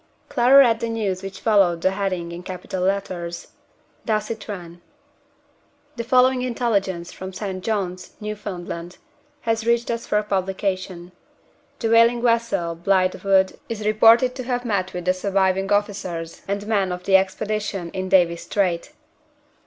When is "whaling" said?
11.89-12.23